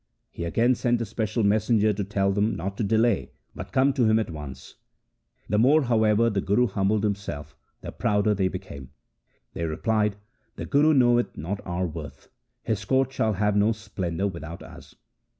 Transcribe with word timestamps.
He 0.31 0.45
again 0.45 0.73
sent 0.73 0.99
a 0.99 1.05
special 1.05 1.43
messenger 1.43 1.93
to 1.93 2.03
tell 2.03 2.31
them 2.31 2.55
not 2.55 2.75
to 2.77 2.83
delay, 2.83 3.33
but 3.53 3.71
come 3.71 3.93
to 3.93 4.05
him 4.05 4.17
at 4.17 4.31
once. 4.31 4.77
The 5.47 5.59
more, 5.59 5.83
how 5.83 6.03
ever, 6.05 6.27
the 6.27 6.41
Guru 6.41 6.65
humbled 6.65 7.03
himself, 7.03 7.55
the 7.81 7.91
prouder 7.91 8.33
they 8.33 8.47
became. 8.47 8.89
They 9.53 9.65
replied,' 9.65 10.15
The 10.55 10.65
Guru 10.65 10.95
knoweth 10.95 11.37
not 11.37 11.61
our 11.67 11.85
worth. 11.85 12.29
His 12.63 12.83
court 12.83 13.13
shall 13.13 13.33
have 13.33 13.55
no 13.55 13.73
splendour 13.73 14.25
without 14.27 14.63
us. 14.63 14.95